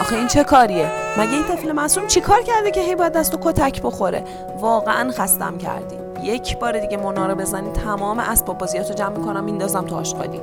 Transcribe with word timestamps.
آخه 0.00 0.16
این 0.16 0.26
چه 0.26 0.44
کاریه؟ 0.44 0.90
مگه 1.18 1.32
این 1.32 1.44
طفل 1.44 1.72
معصوم 1.72 2.06
چی 2.06 2.20
کار 2.20 2.42
کرده 2.42 2.70
که 2.70 2.80
هی 2.80 2.94
باید 2.94 3.12
دست 3.12 3.34
و 3.34 3.38
کتک 3.42 3.82
بخوره؟ 3.82 4.24
واقعا 4.60 5.10
خستم 5.10 5.58
کردی. 5.58 5.96
یک 6.22 6.58
بار 6.58 6.78
دیگه 6.78 6.96
مونا 6.96 7.26
رو 7.26 7.34
بزنی 7.34 7.70
تمام 7.70 8.18
اسباب 8.18 8.58
بازیاتو 8.58 8.94
جمع 8.94 9.18
می‌کنم 9.18 9.44
میندازم 9.44 9.86
تو 9.86 9.96
آشغالی. 9.96 10.40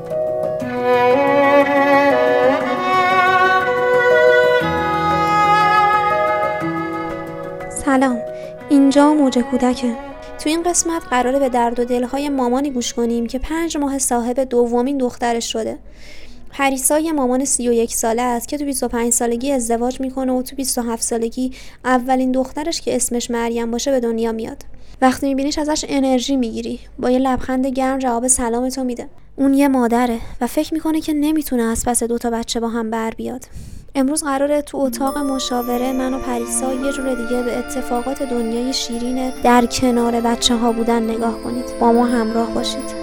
سلام. 7.86 8.20
اینجا 8.70 9.14
موج 9.14 9.40
کودکه. 9.40 9.96
تو 10.44 10.50
این 10.50 10.64
قسمت 10.64 11.02
قراره 11.10 11.40
به 11.40 11.50
درد 11.50 11.80
و 11.80 11.86
دلهای 11.86 12.30
مامانی 12.30 12.72
گوش 12.72 12.94
کنیم 12.94 13.26
که 13.26 13.40
پنج 13.40 13.78
ماه 13.78 14.00
صاحب 14.00 14.40
دومین 14.40 14.98
دخترش 14.98 15.52
شده. 15.52 15.78
پریسا 16.54 17.00
یه 17.00 17.12
مامان 17.12 17.46
31 17.46 17.94
ساله 17.94 18.22
است 18.22 18.48
که 18.48 18.58
تو 18.58 18.66
25 18.66 19.14
سالگی 19.14 19.52
ازدواج 19.52 20.02
می‌کنه 20.02 20.34
و 20.34 20.42
تو 20.42 20.56
27 20.56 21.04
سالگی 21.04 21.52
اولین 21.86 22.32
دخترش 22.32 22.82
که 22.82 22.96
اسمش 22.96 23.32
مریم 23.32 23.72
باشه 23.72 23.92
به 23.92 24.00
دنیا 24.00 24.32
میاد. 24.32 24.64
وقتی 25.02 25.28
میبینیش 25.28 25.58
ازش 25.60 25.86
انرژی 25.90 26.36
می‌گیری. 26.36 26.80
با 27.00 27.10
یه 27.10 27.20
لبخند 27.20 27.68
گرم 27.68 28.00
جواب 28.00 28.28
سلامتو 28.28 28.84
میده. 28.84 29.08
اون 29.36 29.54
یه 29.54 29.68
مادره 29.68 30.20
و 30.42 30.48
فکر 30.48 30.74
می‌کنه 30.74 31.02
که 31.02 31.14
نمی‌تونه 31.14 31.64
از 31.64 31.84
پس 31.86 32.04
دوتا 32.04 32.30
بچه 32.30 32.60
با 32.60 32.68
هم 32.68 32.90
بر 32.90 33.12
بیاد. 33.12 33.46
امروز 33.96 34.24
قراره 34.24 34.62
تو 34.62 34.78
اتاق 34.78 35.18
مشاوره 35.18 35.92
من 35.92 36.14
و 36.14 36.20
پریسا 36.20 36.74
یه 36.74 36.92
جور 36.92 37.14
دیگه 37.14 37.44
به 37.44 37.58
اتفاقات 37.58 38.24
دنیای 38.24 38.74
شیرین 38.74 39.30
در 39.44 39.66
کنار 39.66 40.22
بچه 40.22 40.56
ها 40.56 40.72
بودن 40.72 41.04
نگاه 41.04 41.44
کنید. 41.44 41.66
با 41.80 41.92
ما 41.92 42.06
همراه 42.06 42.54
باشید. 42.54 43.03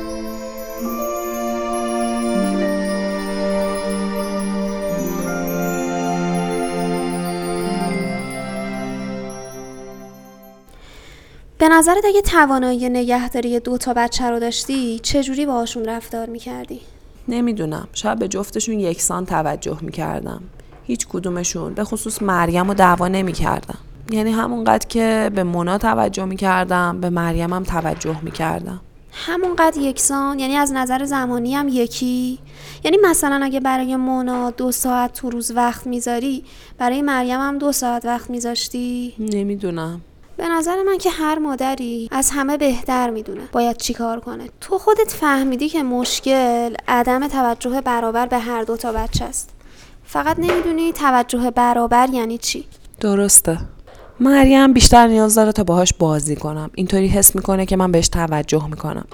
به 11.61 11.69
نظرت 11.69 12.05
اگه 12.05 12.22
توانایی 12.22 12.89
نگهداری 12.89 13.61
دو 13.61 13.78
تا 13.78 13.94
بچه 13.94 14.30
رو 14.30 14.41
داشتی 14.41 14.98
چجوری 14.98 15.47
باهاشون 15.47 15.84
رفتار 15.84 16.28
می‌کردی؟ 16.28 16.80
نمی‌دونم. 17.28 17.89
شاید 17.92 18.19
به 18.19 18.28
جفتشون 18.28 18.80
یکسان 18.80 19.27
توجه 19.27 19.78
می‌کردم. 19.80 20.42
هیچ 20.84 21.06
کدومشون 21.08 21.75
به 21.75 21.84
خصوص 21.84 22.22
مریم 22.22 22.69
رو 22.69 22.75
دعوا 22.75 23.08
نمی‌کردم. 23.08 23.78
یعنی 24.11 24.30
همونقدر 24.30 24.86
که 24.86 25.30
به 25.34 25.42
مونا 25.42 25.78
توجه 25.78 26.25
می‌کردم 26.25 27.00
به 27.00 27.11
مریم 27.11 27.52
هم 27.52 27.62
توجه 27.62 28.24
می‌کردم. 28.24 28.80
همونقدر 29.12 29.80
یکسان؟ 29.80 30.39
یعنی 30.39 30.55
از 30.56 30.72
نظر 30.72 31.05
زمانی 31.05 31.55
هم 31.55 31.69
یکی؟ 31.69 32.39
یعنی 32.84 32.97
مثلا 33.02 33.41
اگه 33.45 33.61
برای 33.61 33.97
مونا 33.97 34.50
دو 34.50 34.72
ساعت 34.72 35.12
تو 35.12 35.30
روز 35.30 35.50
وقت 35.50 35.86
می‌ذاری 35.86 36.45
برای 36.78 37.02
مریم 37.02 37.41
هم 37.41 37.58
دو 37.58 37.72
ساعت 37.72 38.05
وقت 38.05 38.30
میذاشتی؟ 38.30 39.14
نمی‌دونم. 39.19 40.00
به 40.41 40.48
نظر 40.48 40.83
من 40.83 40.98
که 40.98 41.10
هر 41.10 41.38
مادری 41.38 42.08
از 42.12 42.30
همه 42.34 42.56
بهتر 42.56 43.10
می‌دونه 43.10 43.41
باید 43.52 43.77
چیکار 43.77 44.20
کنه. 44.20 44.50
تو 44.60 44.78
خودت 44.78 45.10
فهمیدی 45.10 45.69
که 45.69 45.83
مشکل 45.83 46.74
عدم 46.88 47.28
توجه 47.28 47.80
برابر 47.80 48.27
به 48.27 48.38
هر 48.38 48.62
دو 48.62 48.77
تا 48.77 48.92
بچه 48.92 49.24
است. 49.24 49.50
فقط 50.05 50.38
نمی‌دونی 50.38 50.92
توجه 50.92 51.50
برابر 51.50 52.08
یعنی 52.12 52.38
چی؟ 52.38 52.64
درسته. 53.00 53.58
مریم 54.20 54.72
بیشتر 54.72 55.06
نیاز 55.06 55.34
داره 55.34 55.52
تا 55.52 55.64
باهاش 55.64 55.92
بازی 55.98 56.36
کنم. 56.36 56.70
اینطوری 56.74 57.08
حس 57.08 57.36
می‌کنه 57.36 57.66
که 57.66 57.77
من 57.77 57.92
بهش 57.92 58.08
توجه 58.08 58.66
می‌کنم. 58.66 59.05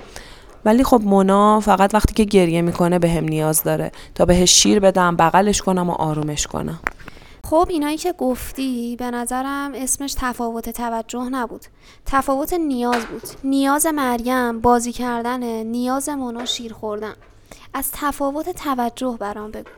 ولی 0.64 0.84
خب 0.84 1.00
مونا 1.04 1.60
فقط 1.60 1.94
وقتی 1.94 2.14
که 2.14 2.24
گریه 2.24 2.62
می‌کنه 2.62 2.98
به 2.98 3.10
هم 3.10 3.24
نیاز 3.24 3.62
داره 3.62 3.92
تا 4.14 4.24
بهش 4.24 4.50
شیر 4.50 4.80
بدم 4.80 5.16
بغلش 5.16 5.62
کنم 5.62 5.90
و 5.90 5.92
آرومش 5.92 6.46
کنم. 6.46 6.78
خب 7.50 7.66
اینایی 7.70 7.96
که 7.96 8.12
گفتی 8.12 8.96
به 8.96 9.10
نظرم 9.10 9.72
اسمش 9.74 10.14
تفاوت 10.18 10.70
توجه 10.70 11.22
نبود. 11.22 11.64
تفاوت 12.06 12.52
نیاز 12.52 13.06
بود. 13.06 13.22
نیاز 13.44 13.86
مریم 13.86 14.60
بازی 14.60 14.92
کردن 14.92 15.42
نیاز 15.62 16.08
مونا 16.08 16.44
شیر 16.44 16.72
خوردن. 16.72 17.14
از 17.74 17.90
تفاوت 17.92 18.50
توجه 18.50 19.16
برام 19.20 19.50
بگو. 19.50 19.70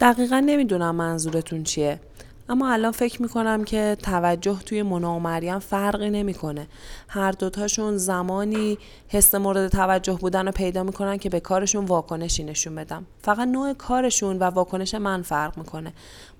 دقیقا 0.00 0.40
نمی‌دونم 0.40 0.96
منظورتون 0.96 1.62
چیه. 1.64 2.00
اما 2.50 2.72
الان 2.72 2.92
فکر 2.92 3.22
می‌کنم 3.22 3.64
که 3.64 3.96
توجه 4.02 4.58
توی 4.66 4.82
مونا 4.82 5.16
و 5.16 5.18
مریم 5.20 5.58
فرقی 5.58 6.10
نمی‌کنه. 6.10 6.66
هر 7.08 7.32
دوتاشون 7.32 7.96
زمانی 7.96 8.78
حس 9.08 9.34
مورد 9.34 9.68
توجه 9.68 10.12
بودن 10.12 10.46
رو 10.46 10.52
پیدا 10.52 10.82
می‌کنن 10.82 11.16
که 11.16 11.28
به 11.28 11.40
کارشون 11.40 11.84
واکنشی 11.84 12.44
نشون 12.44 12.74
بدم 12.74 13.06
فقط 13.22 13.48
نوع 13.48 13.72
کارشون 13.72 14.38
و 14.38 14.42
واکنش 14.42 14.94
من 14.94 15.22
فرق 15.22 15.58
می‌کنه. 15.58 15.92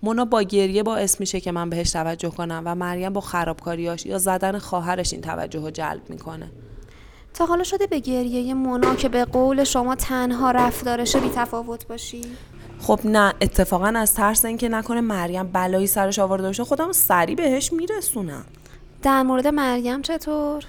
مونا 0.03 0.25
با 0.25 0.43
گریه 0.43 0.83
باعث 0.83 1.21
میشه 1.21 1.41
که 1.41 1.53
من 1.53 1.71
بهش 1.71 1.91
توجه 1.91 2.31
کنم 2.31 2.63
و 2.65 2.75
مریم 2.75 3.13
با 3.13 3.21
خرابکاریاش 3.21 4.07
یا 4.07 4.19
زدن 4.19 4.59
خواهرش 4.59 5.13
این 5.13 5.23
توجه 5.23 5.61
رو 5.61 5.71
جلب 5.71 6.03
می‌کنه. 6.09 6.51
تا 7.35 7.47
حالا 7.47 7.65
شده 7.65 7.87
به 7.87 7.99
گریه 7.99 8.55
مونا 8.55 8.95
که 8.95 9.09
به 9.09 9.25
قول 9.25 9.65
شما 9.65 9.95
تنها 9.95 10.51
رفتارشه 10.51 11.21
بی 11.21 11.29
تفاوت 11.35 11.87
باشی؟ 11.87 12.23
خب 12.81 13.01
نه 13.05 13.35
اتفاقا 13.41 13.87
از 13.87 14.15
ترس 14.15 14.45
اینکه 14.45 14.69
نکنه 14.69 15.01
مریم 15.01 15.47
بلایی 15.53 15.87
سرش 15.87 16.19
آورده 16.19 16.47
باشه 16.47 16.65
خودم 16.65 16.93
سری 16.93 17.35
بهش 17.35 17.73
میرسونم. 17.73 18.45
در 19.03 19.23
مورد 19.23 19.47
مریم 19.47 20.03
چطور؟ 20.03 20.65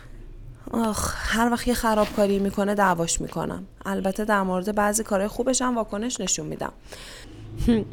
آخ 0.71 1.13
هر 1.17 1.51
وقت 1.51 1.67
یه 1.67 1.73
خرابکاری 1.73 2.39
می‌کنه 2.39 2.75
دعواش 2.75 3.21
می‌کنم. 3.21 3.63
البته 3.85 4.25
در 4.25 4.41
مورد 4.41 4.75
بعضی 4.75 5.03
کارهای 5.03 5.27
خوبش 5.27 5.61
هم 5.61 5.75
واکنش 5.75 6.21
نشون 6.21 6.45
میدم. 6.45 6.73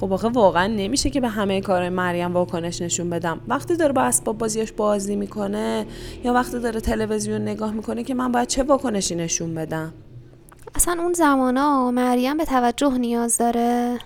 خب 0.00 0.12
آخه 0.12 0.28
واقعا 0.28 0.66
نمیشه 0.66 1.10
که 1.10 1.20
به 1.20 1.28
همه 1.28 1.60
کارهای 1.60 1.88
مریم 1.88 2.32
واکنش 2.32 2.82
نشون 2.82 3.10
بدم. 3.10 3.40
وقتی 3.48 3.76
داره 3.76 3.92
با 3.92 4.02
اسباب 4.02 4.38
بازیش 4.38 4.72
بازی 4.72 5.16
می‌کنه 5.16 5.86
یا 6.24 6.32
وقتی 6.32 6.58
داره 6.58 6.80
تلویزیون 6.80 7.42
نگاه 7.42 7.72
می‌کنه 7.72 8.04
که 8.04 8.14
من 8.14 8.32
باید 8.32 8.48
چه 8.48 8.62
واکنشی 8.62 9.14
نشون 9.14 9.54
بدم؟ 9.54 9.92
اصلا 10.74 11.02
اون 11.02 11.12
زمانا 11.12 11.90
مریم 11.90 12.36
به 12.36 12.44
توجه 12.44 12.98
نیاز 12.98 13.38
داره؟ 13.38 13.98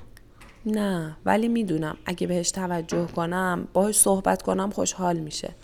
نه 0.67 1.17
ولی 1.25 1.49
می‌دونم. 1.49 1.97
اگه 2.07 2.27
بهش 2.27 2.51
توجه 2.51 3.07
کنم 3.07 3.69
باهاش 3.73 3.99
صحبت 3.99 4.43
کنم 4.43 4.71
خوشحال 4.71 5.17
میشه. 5.17 5.55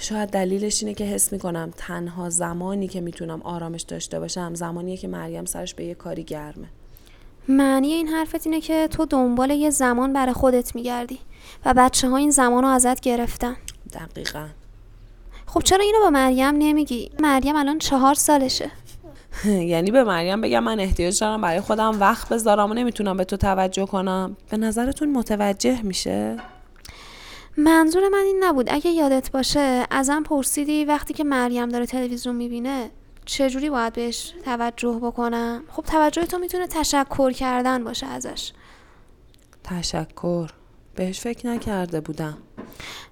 شاید 0.00 0.28
دلیلش 0.30 0.82
اینه 0.82 0.94
که 0.94 1.04
حس 1.04 1.32
می‌کنم 1.32 1.70
تنها 1.76 2.30
زمانی 2.30 2.88
که 2.88 3.00
می‌تونم 3.00 3.42
آرامش 3.42 3.82
داشته 3.82 4.20
باشم 4.20 4.54
زمانیه 4.54 4.96
که 4.96 5.08
مریم 5.08 5.44
سرش 5.44 5.74
به 5.74 5.84
یه 5.84 5.94
کاری 5.94 6.24
گرمه. 6.24 6.68
معنی 7.48 7.92
این 7.92 8.08
حرفت 8.08 8.46
اینه 8.46 8.60
که 8.60 8.88
تو 8.90 9.06
دنبال 9.06 9.50
یه 9.50 9.70
زمان 9.70 10.12
برای 10.12 10.32
خودت 10.32 10.74
میگردی 10.74 11.18
و 11.64 11.74
بچه 11.76 12.08
ها 12.08 12.16
این 12.16 12.30
زمان 12.30 12.64
رو 12.64 12.68
ازت 12.68 13.00
گرفتن. 13.00 13.56
دقیقا. 13.94 14.46
خب 15.46 15.62
چرا 15.62 15.84
اینو 15.84 15.98
با 16.00 16.10
مریم 16.10 16.54
نمیگی؟ 16.58 17.10
مریم 17.20 17.56
الان 17.56 17.78
چهار 17.78 18.14
سالشه. 18.14 18.70
یعنی 19.72 19.90
به 19.90 20.04
مریم 20.04 20.40
بگم 20.40 20.64
من 20.64 20.80
احتیاج 20.80 21.20
دارم 21.20 21.40
برای 21.40 21.60
خودم 21.60 22.00
وقت 22.00 22.28
بذارم 22.28 22.70
و 22.70 22.74
نمی‌تونم 22.74 23.16
به 23.16 23.24
تو 23.24 23.36
توجه 23.36 23.86
کنم. 23.86 24.36
به 24.50 24.56
نظرتون 24.56 25.12
متوجه 25.12 25.82
میشه؟ 25.82 26.36
منظور 27.56 28.08
من 28.08 28.22
این 28.24 28.44
نبود. 28.44 28.66
اگه 28.70 28.90
یادت 28.90 29.30
باشه 29.30 29.86
ازم 29.90 30.22
پرسیدی 30.22 30.84
وقتی 30.84 31.14
که 31.14 31.24
مریم 31.24 31.68
داره 31.68 31.86
تلویزیون 31.86 32.36
می‌بینه 32.36 32.90
چجوری 33.24 33.70
باید 33.70 33.92
بهش 33.92 34.32
توجه 34.44 34.98
بکنم؟ 35.02 35.62
خب 35.68 35.82
توجه 35.82 36.26
تو 36.26 36.38
می‌تونه 36.38 36.66
تشکر 36.66 37.30
کردن 37.30 37.84
باشه 37.84 38.06
ازش. 38.06 38.52
تشکر. 39.64 40.50
بهش 40.94 41.20
فکر 41.20 41.46
نکرده 41.46 42.00
بودم. 42.00 42.38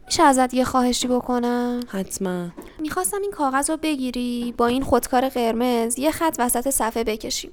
میشه 0.07 0.23
ازت 0.23 0.55
یه 0.55 0.65
خواهشی 0.65 1.09
بکنم؟ 1.09 1.81
حتما. 1.89 2.49
می‌خواستم 2.79 3.19
این 3.23 3.31
کاغذ 3.31 3.71
رو 3.71 3.77
بگیری 3.77 4.55
با 4.57 4.67
این 4.67 4.83
خودکار 4.83 5.29
قرمز 5.29 5.99
یه 5.99 6.11
خط 6.11 6.37
وسط 6.39 6.71
صفحه 6.71 7.05
بکشیم 7.05 7.51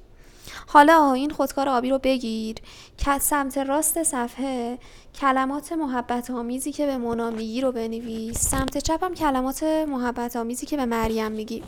حالا 0.68 1.14
این 1.14 1.30
خودکار 1.30 1.70
آبی 1.70 1.90
رو 1.90 2.00
بگیر 2.00 2.56
که 2.98 3.20
سمت 3.20 3.58
راست 3.58 4.04
صفحه 4.04 4.78
کلمات 5.22 5.74
محبت 5.74 6.32
آمیزی 6.32 6.72
که 6.72 6.86
به 6.86 6.98
مونا 6.98 7.30
میگی 7.30 7.62
رو 7.62 7.72
بنویس. 7.72 8.38
سمت 8.38 8.78
چپم 8.78 9.14
کلمات 9.14 9.64
محبت 9.64 10.36
آمیزی 10.36 10.66
که 10.66 10.78
به 10.78 10.86
مریم 10.86 11.32
میگی. 11.32 11.64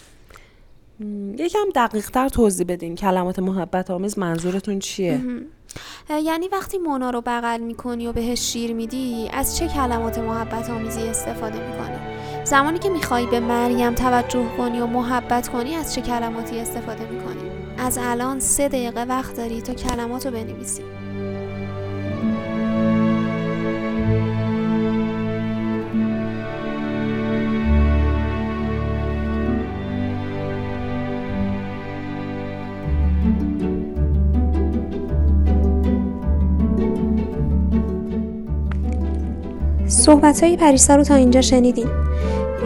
یکم 1.38 1.70
دقیق 1.76 2.10
تر 2.10 2.30
توضیح 2.30 2.66
بدین 2.70 2.96
کلمات 2.96 3.40
محبت 3.40 3.92
آمیز 3.92 4.20
منظورتون 4.20 4.80
چیه؟ 4.80 5.22
یعنی 6.18 6.48
وقتی 6.48 6.78
مونا 6.78 7.10
رو 7.10 7.22
بغل 7.22 7.62
می‌کنی 7.62 8.08
و 8.08 8.14
بهش 8.14 8.40
شیر 8.40 8.74
میدی 8.74 9.30
از 9.34 9.58
چه 9.58 9.68
کلمات 9.68 10.18
محبت 10.18 10.70
آمیزی 10.70 11.02
استفاده 11.02 11.70
می‌کنی 11.70 11.98
زمانی 12.44 12.80
که 12.80 12.90
می‌خوای 12.90 13.26
به 13.26 13.40
مریم 13.40 13.96
توجه 13.96 14.46
کنی 14.58 14.80
و 14.80 14.86
محبت 14.86 15.48
کنی 15.48 15.76
از 15.76 15.96
چه 15.96 16.02
کلماتی 16.02 16.60
استفاده 16.60 17.12
می‌کنی؟ 17.12 17.50
از 17.78 17.98
الان 18.02 18.40
سه 18.40 18.68
دقیقه 18.68 19.04
وقت 19.04 19.38
داری 19.38 19.62
تا 19.62 19.74
کلمات 19.74 20.26
رو 20.26 20.32
بنویسی. 20.32 20.84
صحبت 39.90 40.44
های 40.44 40.58
پریسا 40.58 40.96
رو 40.96 41.04
تا 41.04 41.16
اینجا 41.16 41.42
شنیدین. 41.42 41.88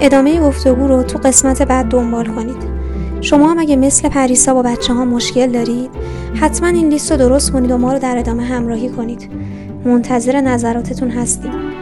ادامه 0.02 0.40
گفتگو 0.40 0.88
رو 0.88 1.04
تو 1.04 1.20
قسمت 1.20 1.62
بعد 1.62 1.86
دنبال 1.86 2.26
کنید. 2.26 2.74
شما 3.22 3.52
هم 3.52 3.60
اگه 3.60 3.76
مثل 3.76 4.10
پریسا 4.10 4.54
با 4.54 4.62
بچه 4.62 4.94
ها 4.94 5.06
مشکل 5.06 5.52
دارید 5.52 5.90
حتما 6.36 6.68
این 6.68 6.90
لیست 6.90 7.12
رو 7.12 7.18
درست 7.18 7.52
کنید 7.52 7.72
و 7.72 7.78
ما 7.78 7.94
رو 7.94 8.00
در 8.00 8.18
ادامه 8.18 8.44
همراهی 8.44 8.90
کنید. 8.90 9.30
منتظر 9.86 10.42
نظراتتون 10.42 11.10
هستیم. 11.10 11.73